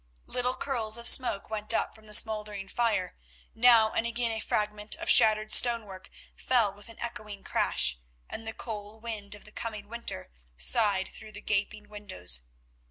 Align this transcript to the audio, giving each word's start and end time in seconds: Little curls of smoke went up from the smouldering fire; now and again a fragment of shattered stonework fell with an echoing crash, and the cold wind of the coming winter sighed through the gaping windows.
Little 0.25 0.55
curls 0.55 0.97
of 0.97 1.07
smoke 1.07 1.51
went 1.51 1.75
up 1.75 1.93
from 1.93 2.07
the 2.07 2.15
smouldering 2.15 2.67
fire; 2.67 3.15
now 3.53 3.91
and 3.91 4.07
again 4.07 4.31
a 4.31 4.39
fragment 4.39 4.95
of 4.95 5.07
shattered 5.11 5.51
stonework 5.51 6.09
fell 6.35 6.73
with 6.73 6.89
an 6.89 6.97
echoing 6.99 7.43
crash, 7.43 7.99
and 8.27 8.47
the 8.47 8.53
cold 8.53 9.03
wind 9.03 9.35
of 9.35 9.45
the 9.45 9.51
coming 9.51 9.87
winter 9.87 10.31
sighed 10.57 11.09
through 11.09 11.33
the 11.33 11.39
gaping 11.41 11.87
windows. 11.87 12.41